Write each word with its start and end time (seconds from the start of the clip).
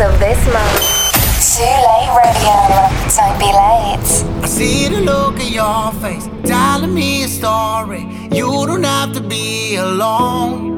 of 0.00 0.18
this 0.18 0.44
month. 0.52 1.14
Too 1.54 1.62
late 1.62 2.10
radio, 2.18 2.56
don't 3.14 3.38
be 3.38 3.46
late. 3.46 4.10
I 4.42 4.46
see 4.46 4.88
the 4.88 5.00
look 5.00 5.38
in 5.38 5.52
your 5.52 5.92
face, 6.02 6.28
telling 6.42 6.92
me 6.92 7.22
a 7.22 7.28
story. 7.28 8.02
You 8.32 8.66
don't 8.66 8.82
have 8.82 9.12
to 9.12 9.20
be 9.20 9.76
alone. 9.76 10.72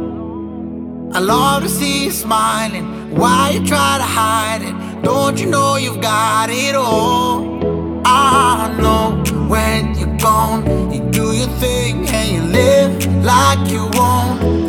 I 1.14 1.20
love 1.20 1.62
to 1.62 1.68
see 1.68 2.04
you 2.04 2.10
smiling. 2.10 3.14
Why 3.16 3.52
you 3.54 3.64
try 3.66 3.96
to 3.96 4.04
hide 4.04 4.60
it? 4.62 5.02
Don't 5.02 5.40
you 5.40 5.46
know 5.46 5.76
you've 5.76 6.02
got 6.02 6.50
it 6.50 6.74
all? 6.74 8.02
I 8.04 8.68
know 8.78 9.22
when 9.48 9.94
you're 9.98 10.14
gone, 10.18 10.92
you 10.92 11.00
do 11.10 11.32
your 11.32 11.48
thing 11.58 12.06
and 12.08 12.28
you 12.34 12.42
live 12.42 13.24
like 13.24 13.70
you 13.70 13.88
will 13.94 14.65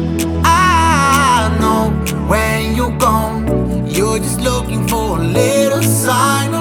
I 6.20 6.48
know 6.48 6.57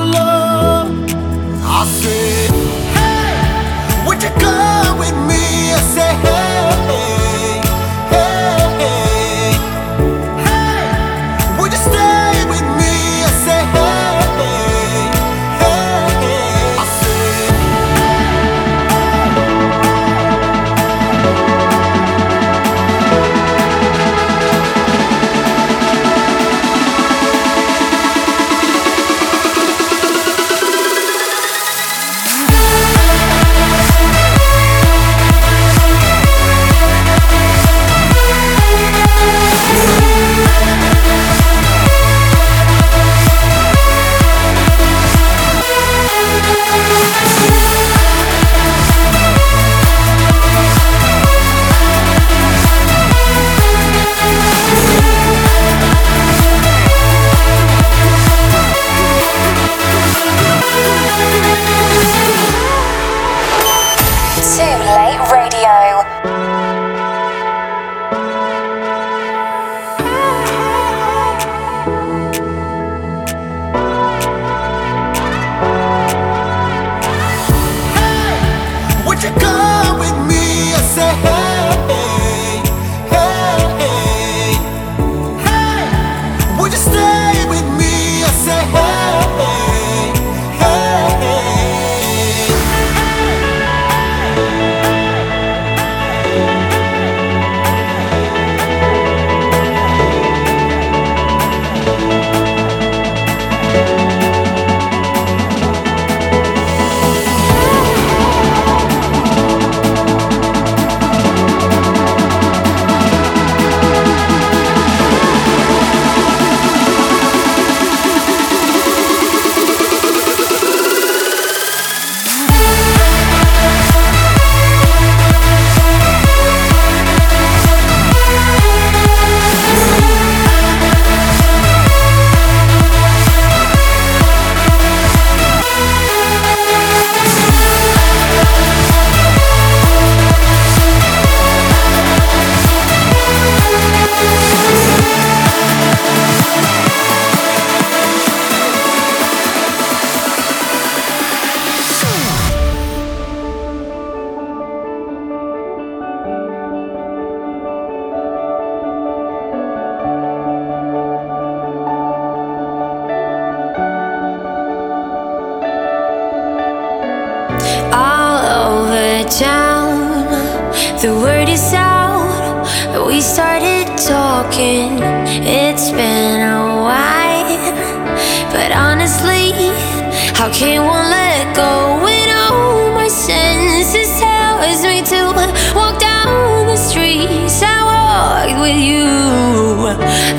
with 188.66 188.82
you 188.82 189.06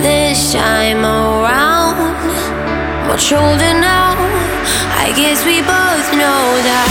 this 0.02 0.52
time 0.52 1.06
around. 1.06 1.96
Much 3.08 3.32
older 3.32 3.74
now, 3.80 4.16
I 5.06 5.14
guess 5.16 5.46
we 5.46 5.62
both 5.62 6.08
know 6.12 6.42
that. 6.68 6.87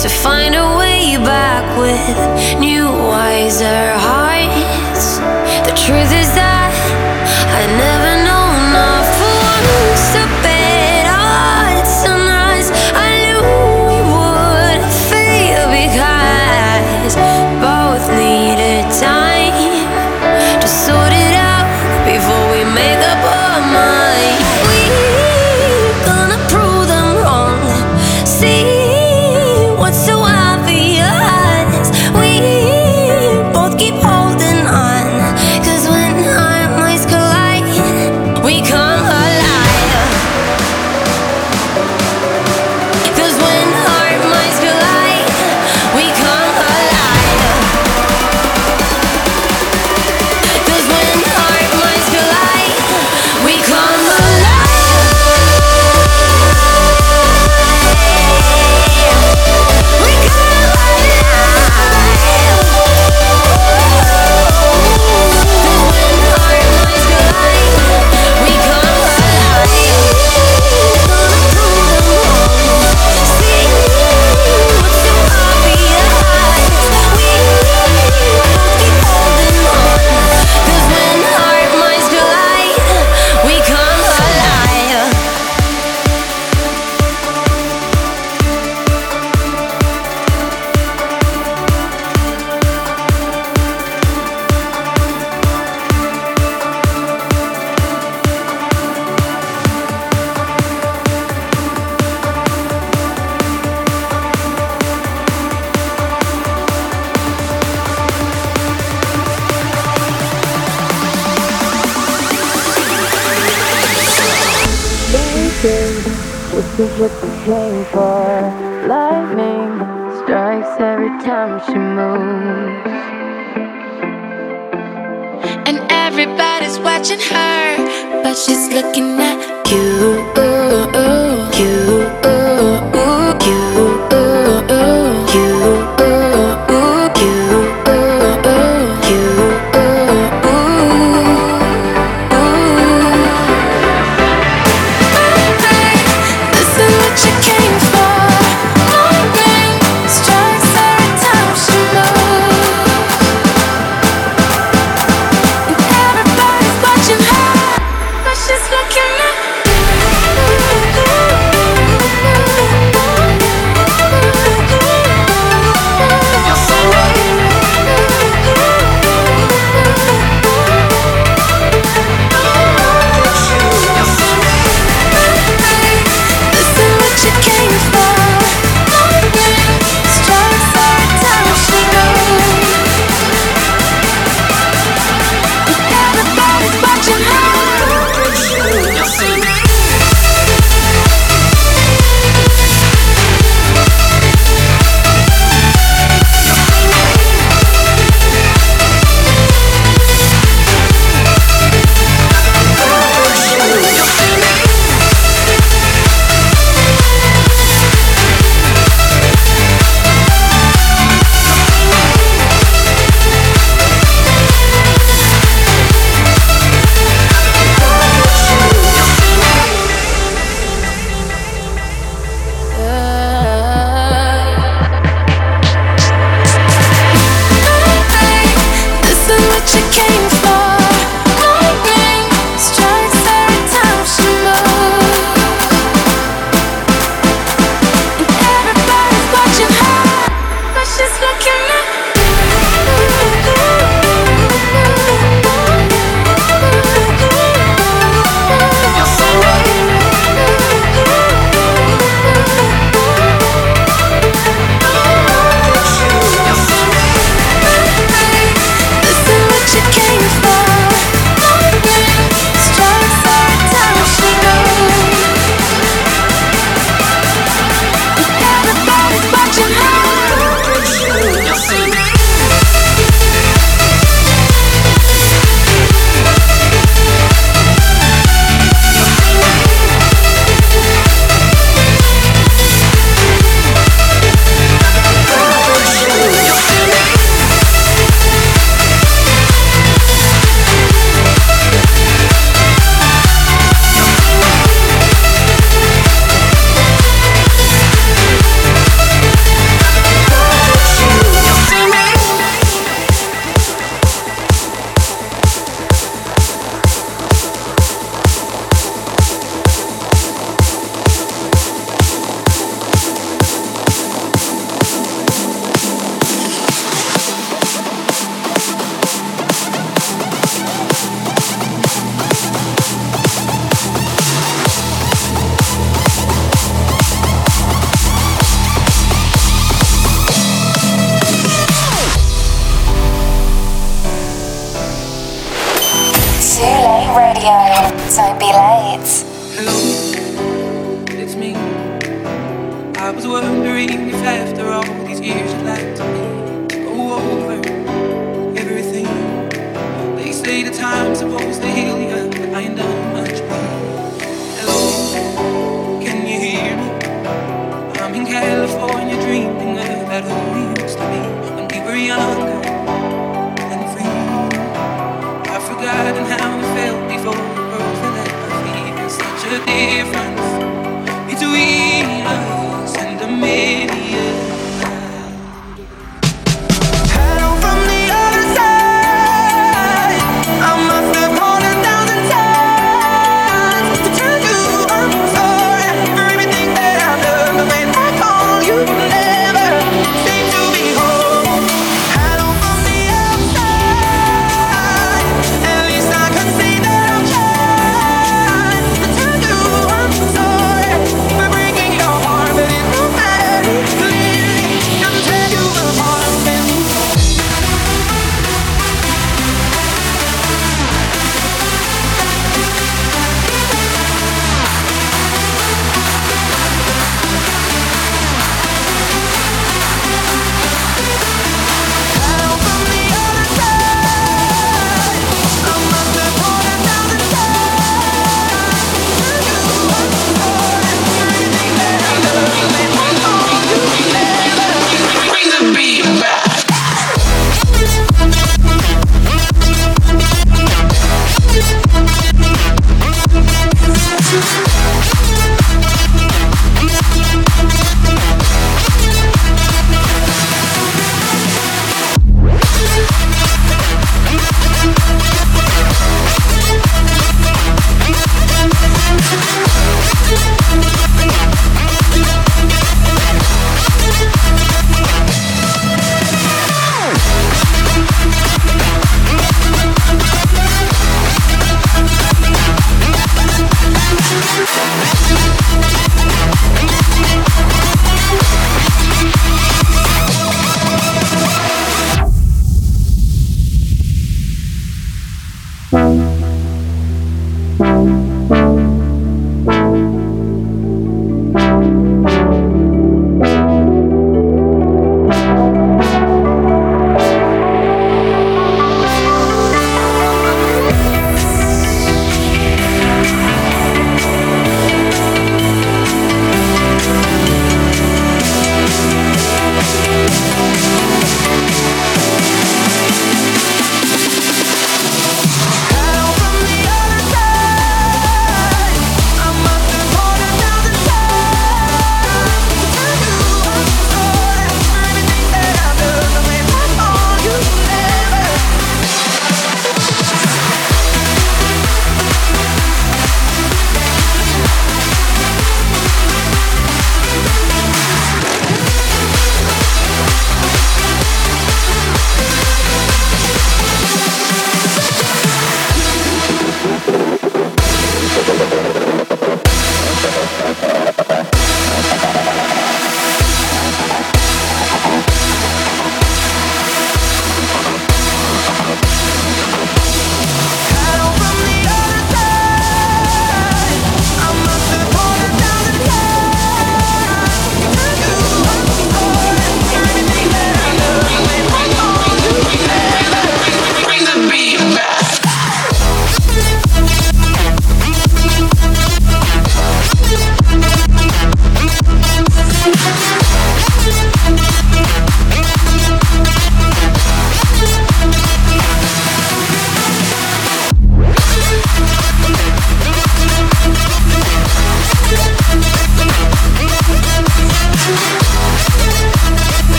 to 0.00 0.08
find 0.08 0.41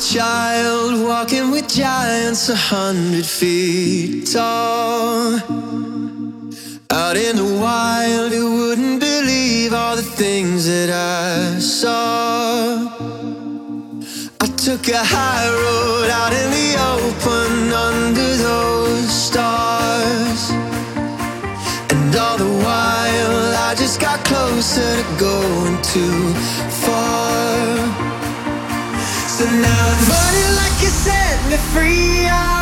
child 0.00 1.06
walking 1.06 1.50
with 1.50 1.68
giants 1.68 2.48
a 2.48 2.56
hundred 2.56 3.26
feet 3.26 4.26
tall. 4.32 5.34
Out 6.90 7.16
in 7.16 7.36
the 7.36 7.58
wild, 7.60 8.32
you 8.32 8.50
wouldn't 8.50 9.00
believe 9.00 9.74
all 9.74 9.96
the 9.96 10.02
things 10.02 10.66
that 10.66 10.88
I 10.88 11.58
saw. 11.58 12.88
I 14.40 14.46
took 14.56 14.88
a 14.88 15.04
high 15.04 15.48
road 15.64 16.08
out 16.10 16.32
in 16.32 16.50
the 16.58 16.70
open 16.96 17.70
under 17.70 18.36
those 18.48 19.12
stars. 19.12 20.50
And 21.92 22.16
all 22.16 22.38
the 22.38 22.52
while, 22.64 23.54
I 23.68 23.74
just 23.76 24.00
got 24.00 24.24
closer 24.24 24.96
to 24.96 25.16
going 25.18 25.82
too 25.82 26.39
free 31.72 32.26
out 32.26 32.59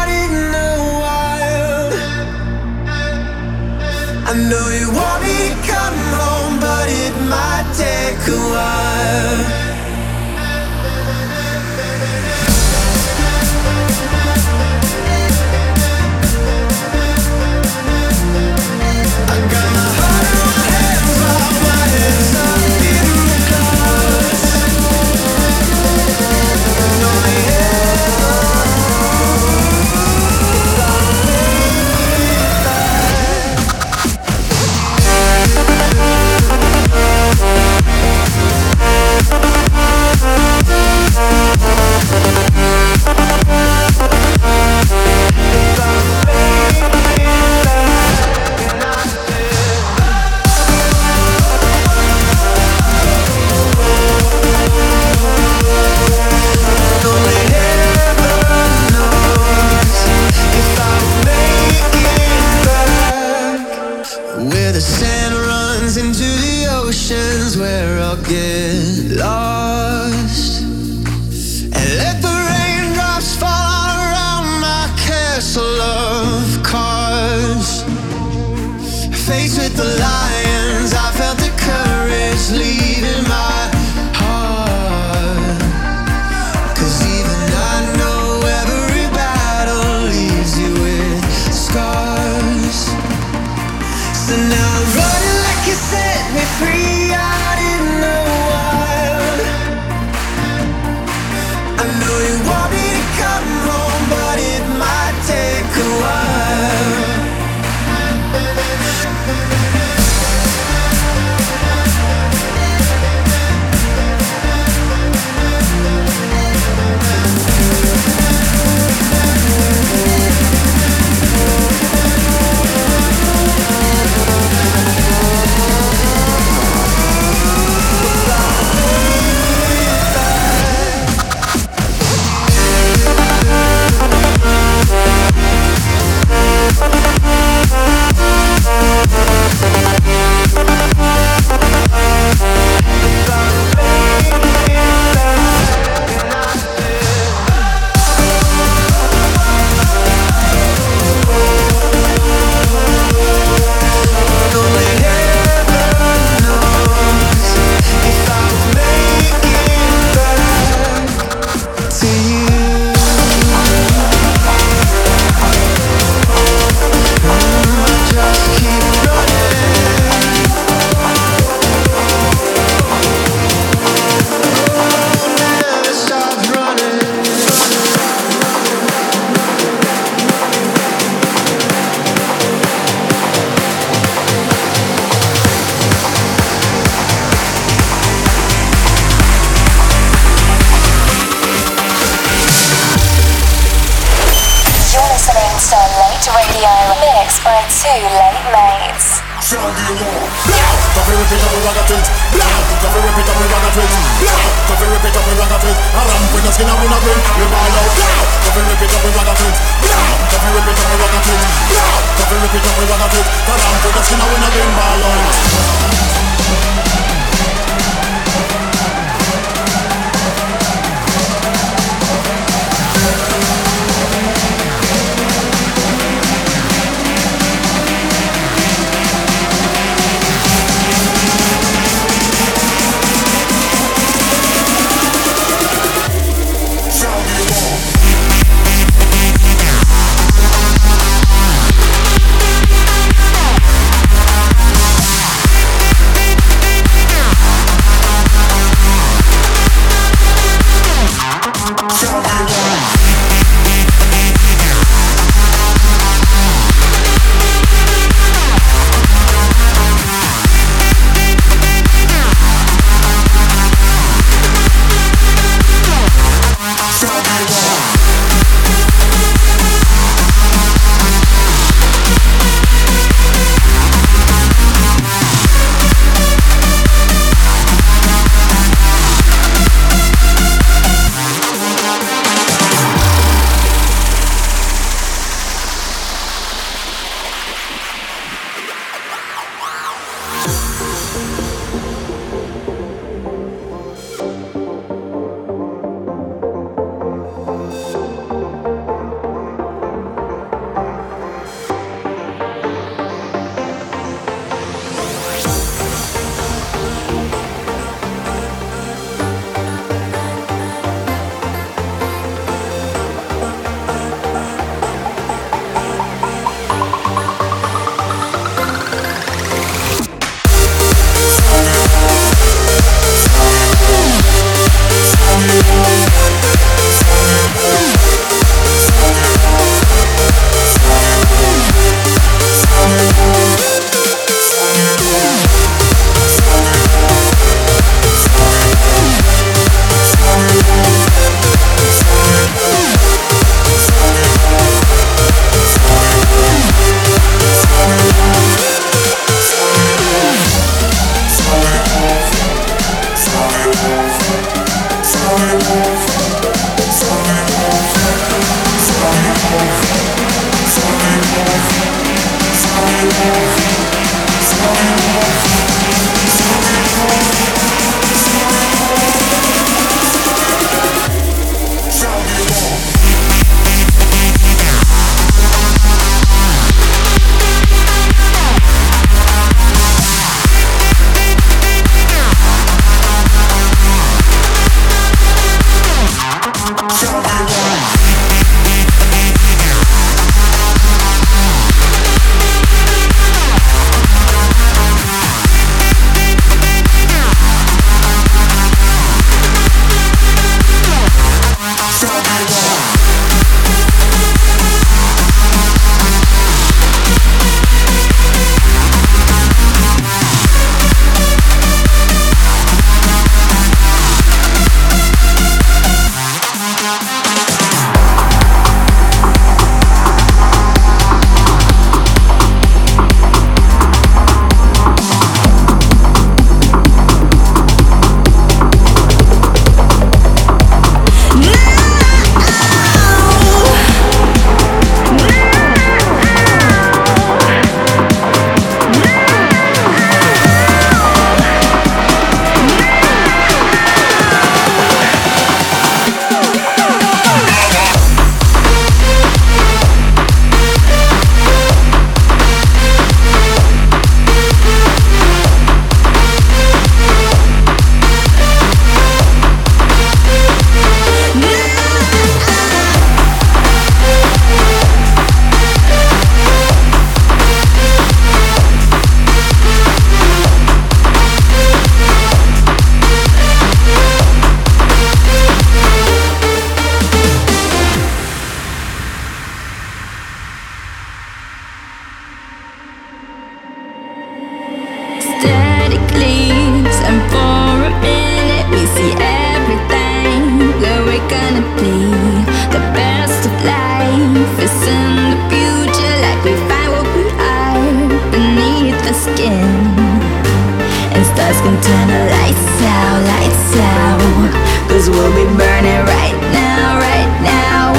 will 505.19 505.35
be 505.35 505.45
burning 505.59 506.03
right 506.15 506.39
now, 506.55 506.99
right 507.03 507.33
now. 507.43 507.93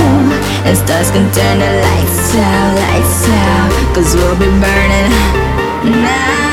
And 0.66 0.76
stars 0.78 1.12
can 1.12 1.28
turn 1.36 1.60
the 1.60 1.72
lights 1.86 2.36
out, 2.36 2.72
lights 2.84 3.24
out. 3.28 3.96
Cause 3.96 4.16
we'll 4.16 4.40
be 4.40 4.50
burning 4.64 5.12
now. 6.02 6.49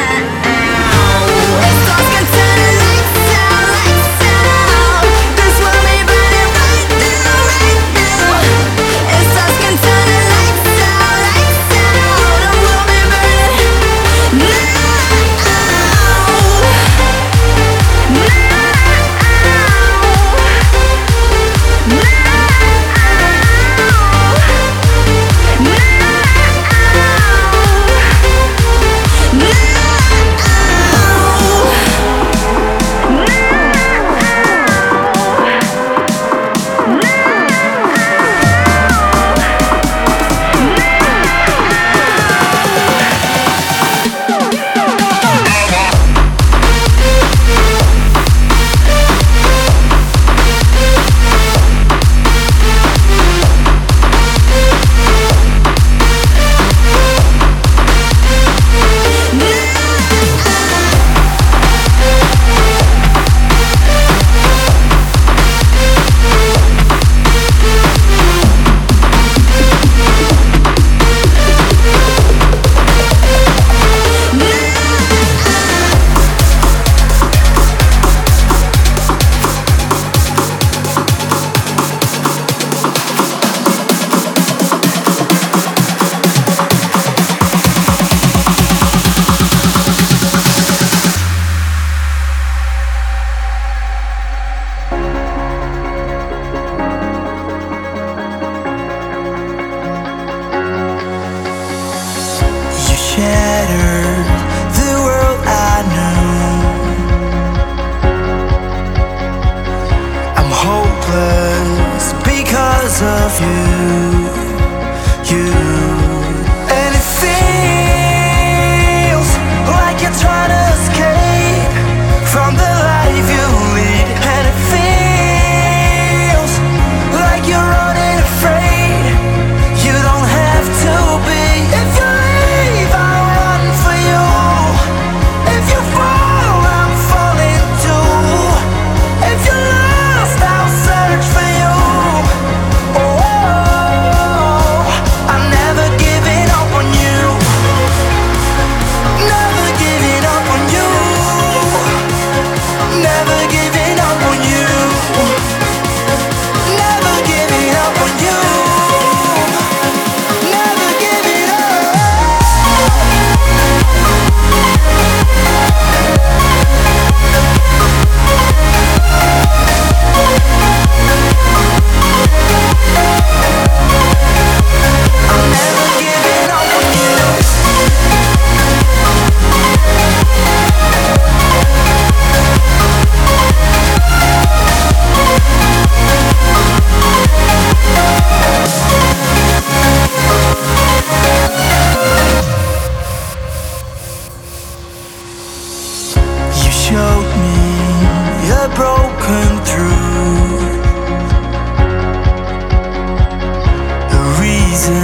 A 204.12 204.39
reason 204.41 205.03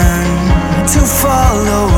to 0.87 1.01
follow. 1.01 1.91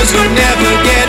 Cause 0.00 0.14
you'll 0.14 0.32
never 0.32 0.82
get 0.82 0.99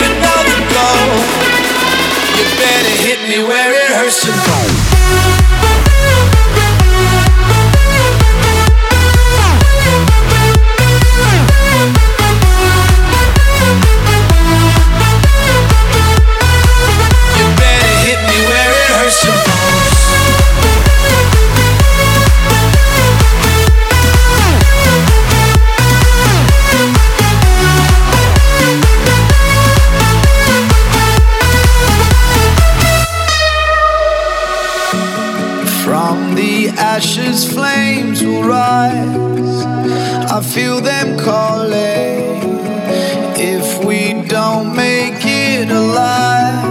we 43.84 44.12
don't 44.28 44.74
make 44.76 45.24
it 45.24 45.70
alive, 45.70 46.62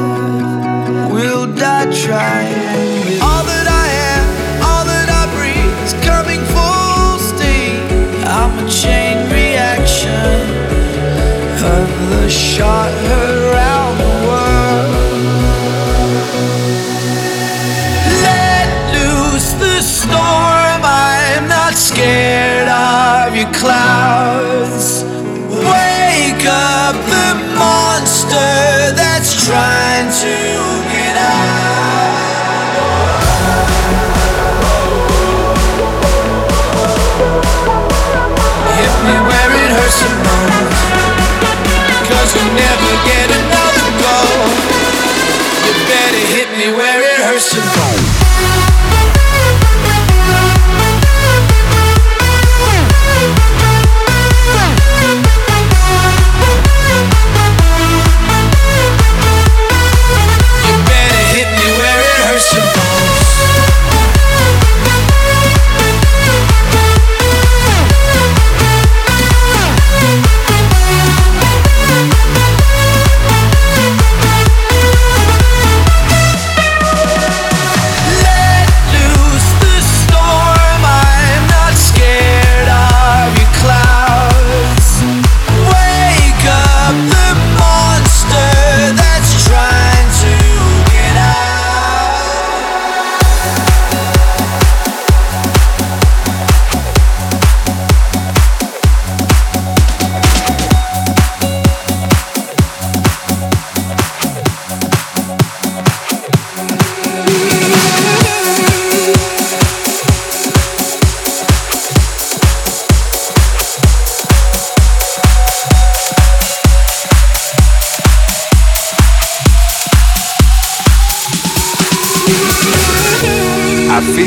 we'll 1.11 1.47
die 1.55 1.89
trying. 1.91 3.19
All 3.21 3.43
that 3.43 3.67
I 3.67 3.87
am, 4.13 4.25
all 4.63 4.85
that 4.85 5.09
I 5.21 5.23
breathe 5.35 5.77
is 5.87 5.93
coming 6.07 6.41
full 6.53 7.19
steam. 7.19 7.79
I'm 8.25 8.53
a 8.63 8.69
chain 8.69 9.17
reaction 9.29 10.39
of 11.63 11.87
the 12.11 12.29
shot 12.29 12.91
around 13.23 13.97
the 13.97 14.13
world. 14.27 14.91
Let 18.23 18.69
loose 18.95 19.51
the 19.53 19.81
storm. 19.81 20.81
I'm 20.83 21.47
not 21.47 21.73
scared 21.73 22.69
of 22.69 23.35
your 23.35 23.51
clouds. 23.53 24.90
Up 26.63 26.95
the 26.95 27.55
monster 27.57 28.93
that's 28.93 29.47
trying 29.47 30.11
to 30.21 30.70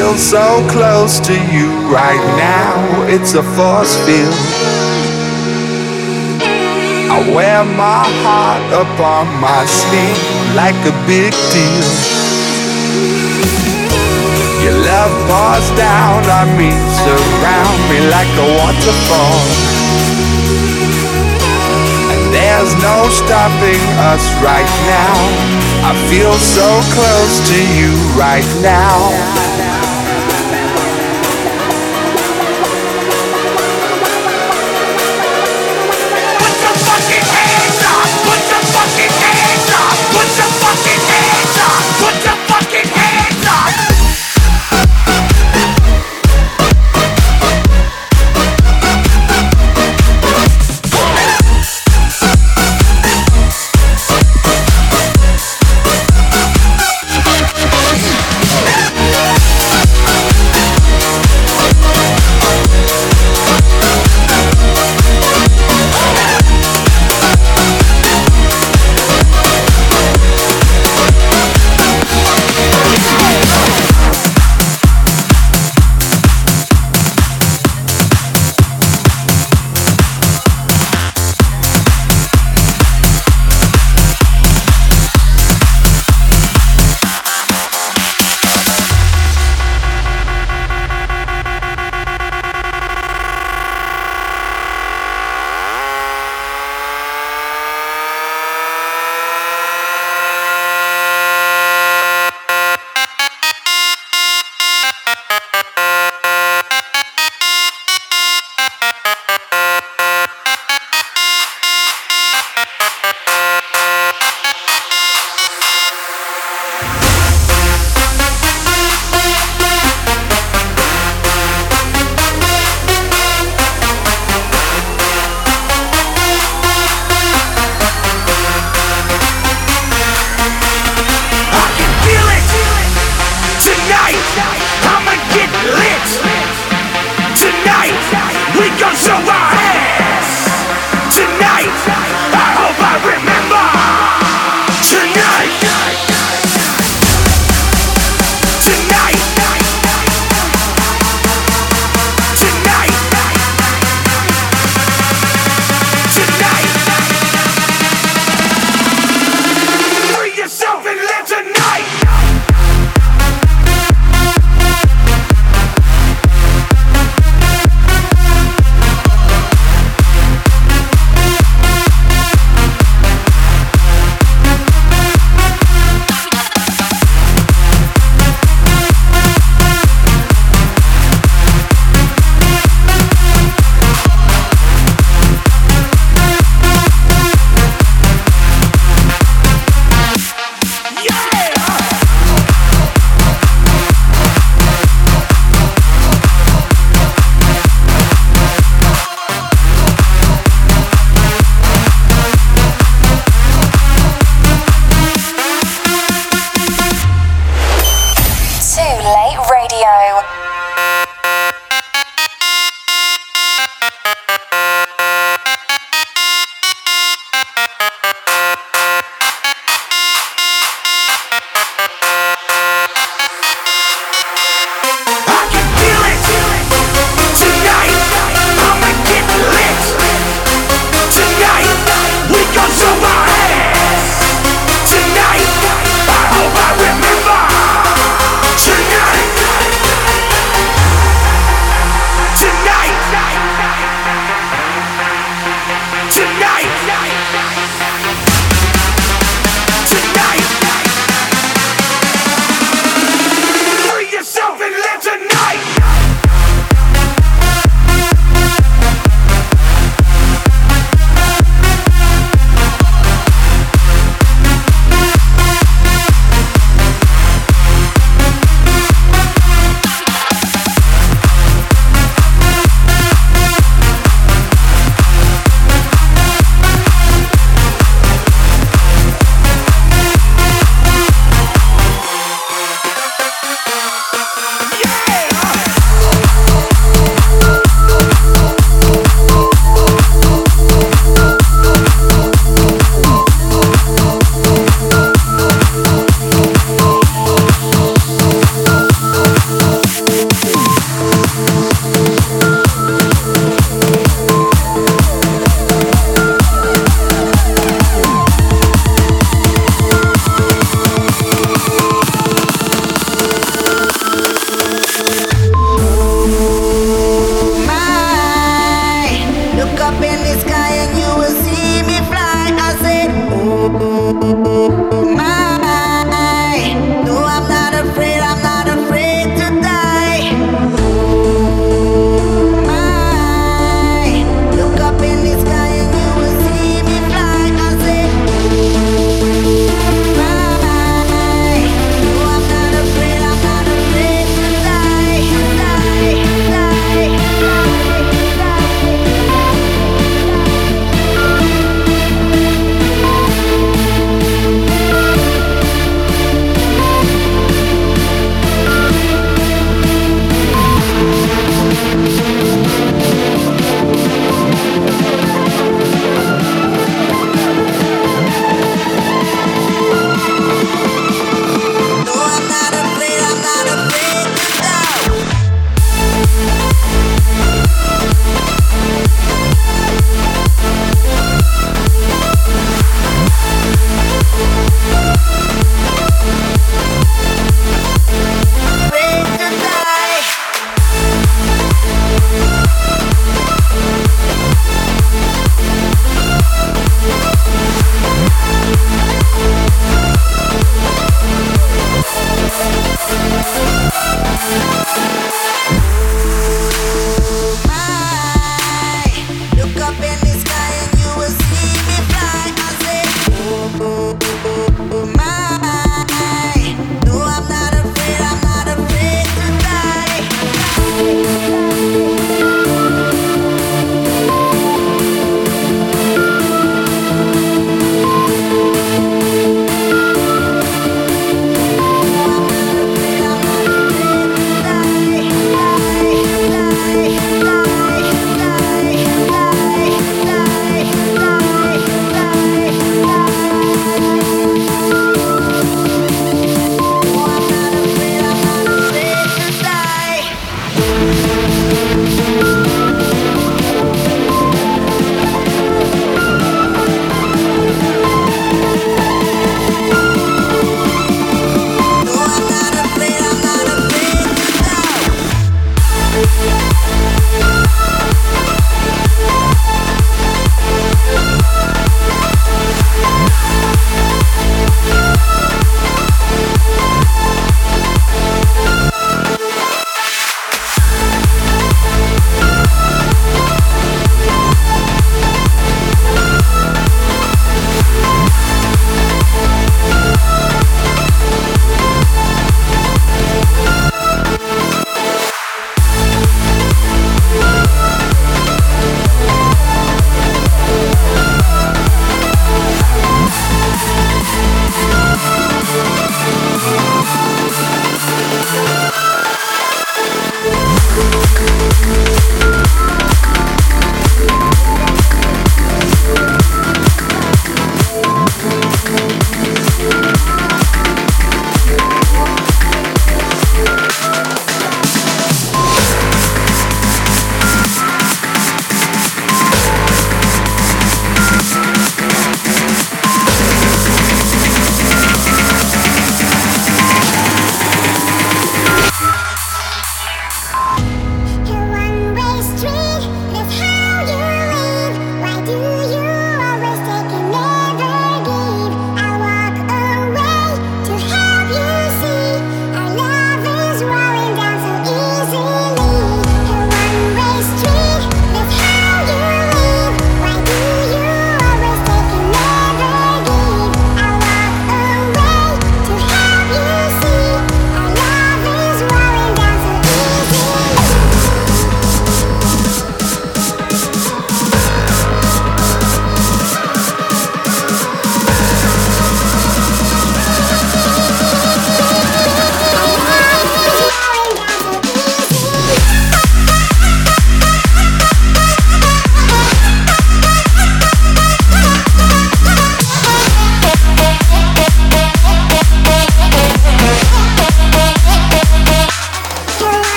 feel 0.00 0.16
so 0.16 0.66
close 0.70 1.20
to 1.20 1.34
you 1.52 1.68
right 1.92 2.24
now, 2.40 2.72
it's 3.04 3.34
a 3.34 3.42
force 3.52 3.94
field. 4.08 4.40
I 7.12 7.20
wear 7.36 7.60
my 7.76 8.08
heart 8.24 8.64
upon 8.80 9.28
my 9.44 9.60
sleeve 9.68 10.24
like 10.56 10.80
a 10.88 10.94
big 11.04 11.36
deal. 11.52 11.90
Your 14.64 14.76
love 14.88 15.12
pours 15.28 15.68
down 15.76 16.24
on 16.32 16.48
me, 16.56 16.72
surround 17.04 17.80
me 17.92 17.98
like 18.08 18.32
a 18.40 18.48
waterfall. 18.56 19.40
And 22.08 22.22
there's 22.32 22.72
no 22.80 22.96
stopping 23.20 23.84
us 24.08 24.24
right 24.40 24.72
now. 24.88 25.16
I 25.84 25.92
feel 26.08 26.32
so 26.40 26.68
close 26.96 27.34
to 27.52 27.58
you 27.76 27.92
right 28.16 28.48
now. 28.64 29.69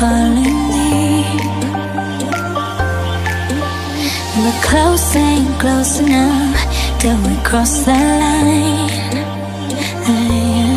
falling 0.00 0.60
deep 0.72 1.42
The 4.44 4.54
close 4.66 5.16
ain't 5.16 5.60
close 5.60 6.00
enough 6.00 6.56
Till 7.00 7.18
we 7.26 7.36
cross 7.48 7.84
the 7.84 7.98
line 8.22 8.88
yeah. 10.08 10.76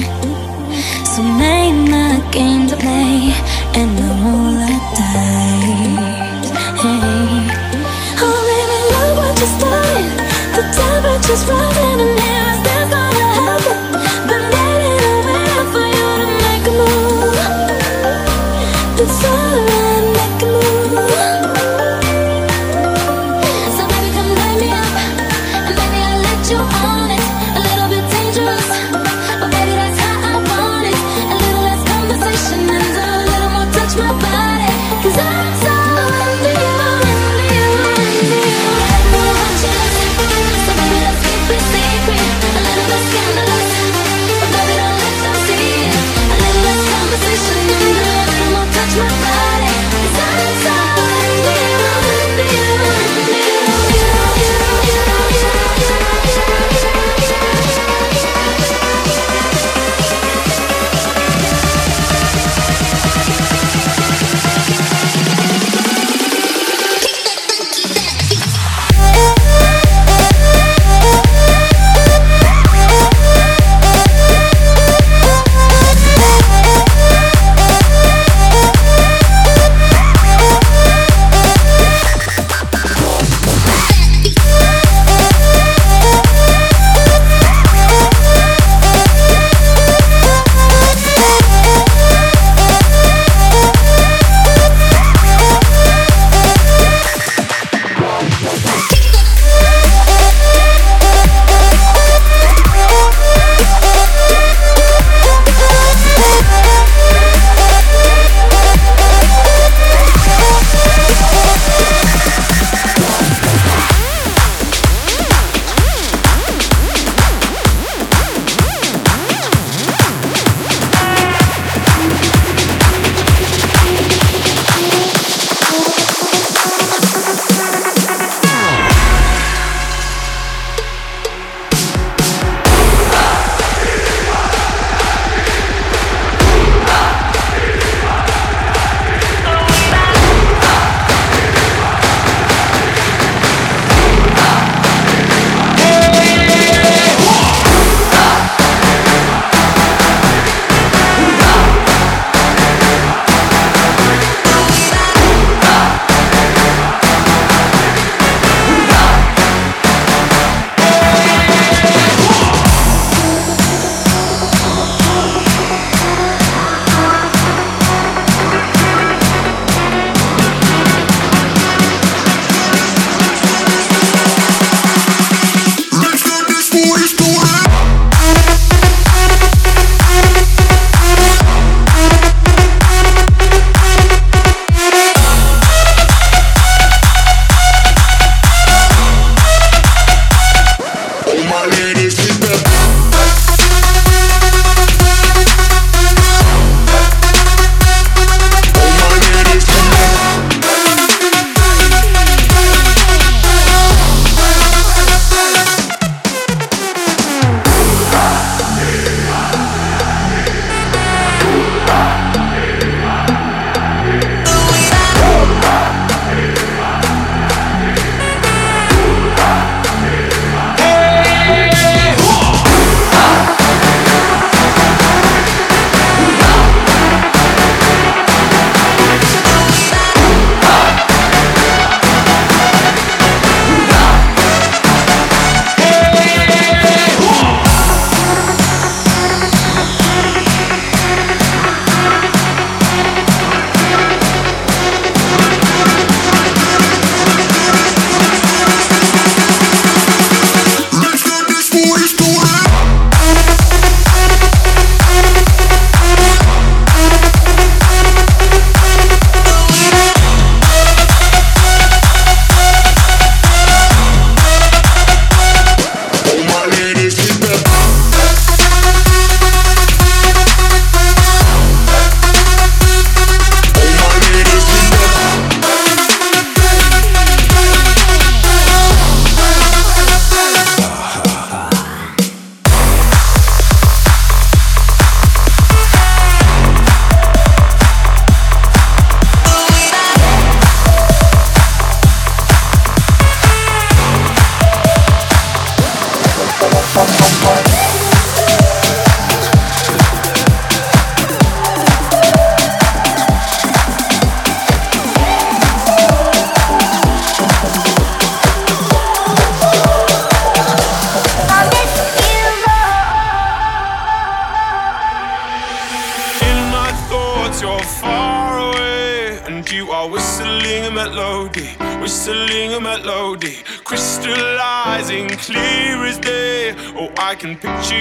So 1.11 1.21
name 1.23 1.89
my 1.89 2.13
game 2.31 2.67
to 2.67 2.75
play 2.75 3.31
And 3.79 3.91
I 4.07 4.11
won't 4.23 4.55
let 4.63 4.83
die 4.99 5.93
hey. 6.81 7.47
Oh 8.25 8.39
baby, 8.49 8.79
love 8.93 9.15
what 9.19 9.35
you 9.41 9.49
done 9.63 10.07
The 10.55 10.63
temperature's 10.75 11.43
running 11.49 12.22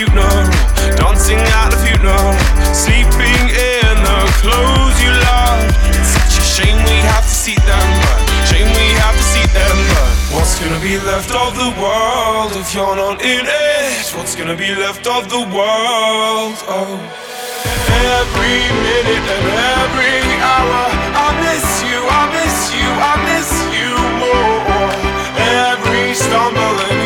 funeral, 0.00 0.48
dancing 0.96 1.36
at 1.60 1.68
the 1.68 1.76
funeral, 1.84 2.32
sleeping 2.72 3.44
in 3.52 3.94
the 4.00 4.20
clothes 4.40 4.96
you 4.96 5.12
love. 5.28 5.60
It's 5.92 6.16
such 6.16 6.40
a 6.40 6.44
shame 6.56 6.78
we 6.88 6.96
have 7.12 7.24
to 7.24 7.36
see 7.44 7.58
them, 7.68 7.86
but 8.00 8.20
shame 8.48 8.70
we 8.80 8.86
have 9.04 9.12
to 9.12 9.26
see 9.28 9.44
them. 9.52 9.76
But 9.92 10.40
what's 10.40 10.56
gonna 10.56 10.80
be 10.80 10.96
left 11.04 11.32
of 11.36 11.52
the 11.52 11.68
world 11.76 12.56
if 12.56 12.72
you're 12.72 12.96
not 12.96 13.20
in 13.20 13.44
it? 13.44 14.06
What's 14.16 14.34
gonna 14.34 14.56
be 14.56 14.72
left 14.74 15.06
of 15.06 15.28
the 15.28 15.44
world? 15.52 16.56
Oh. 16.64 16.96
Every 18.16 18.60
minute 18.88 19.26
and 19.36 19.48
every 19.84 20.16
hour, 20.40 20.82
I 21.12 21.28
miss 21.44 21.66
you, 21.84 21.98
I 22.08 22.22
miss 22.38 22.56
you, 22.72 22.88
I 22.88 23.14
miss 23.28 23.50
you 23.76 23.92
more. 24.16 24.92
Every 25.68 26.14
stumble 26.14 26.99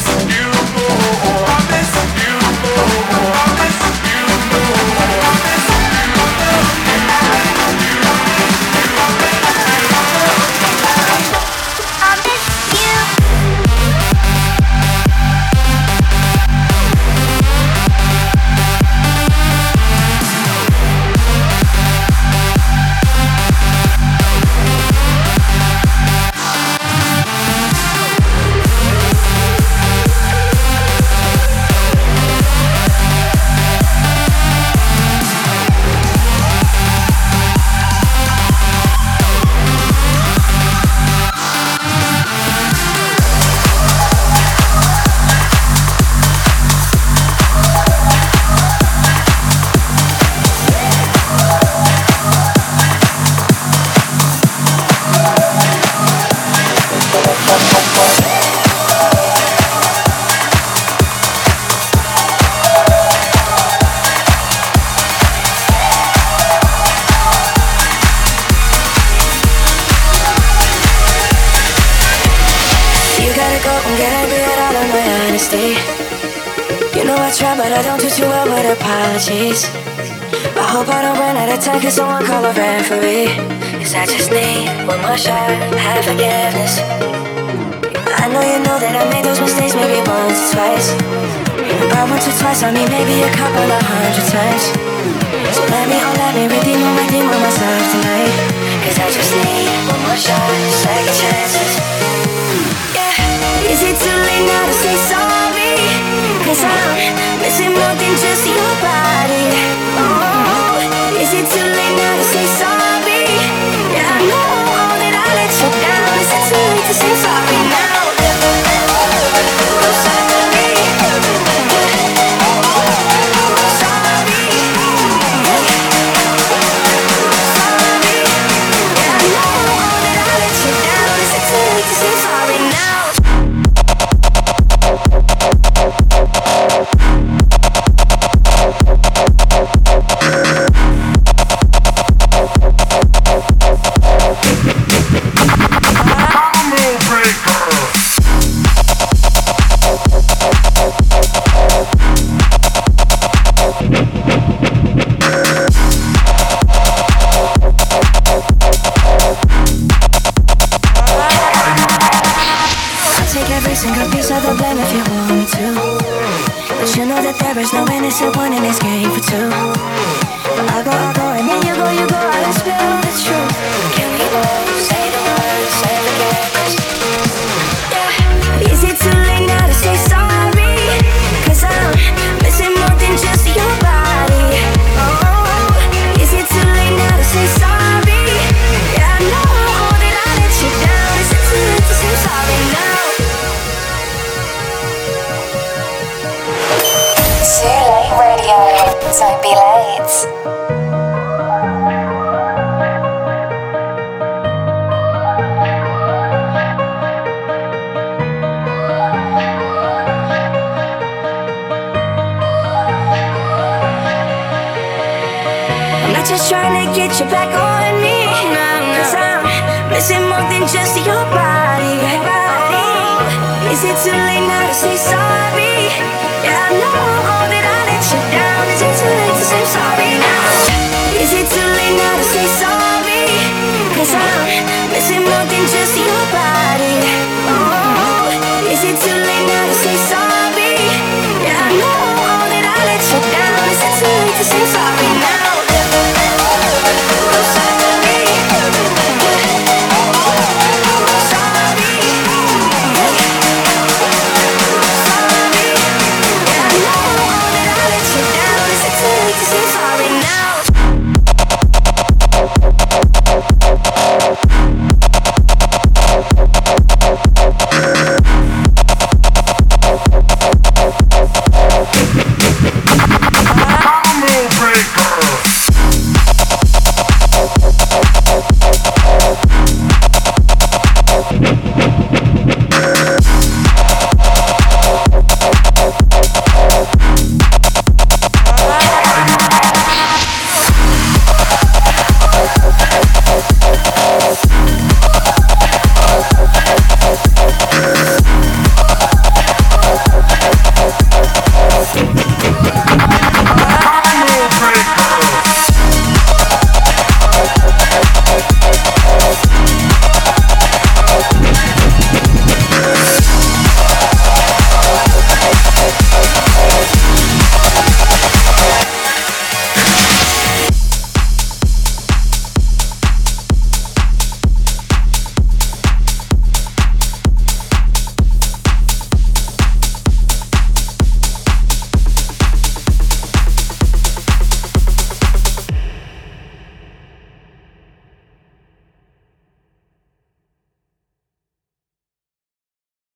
yourself 0.00 0.29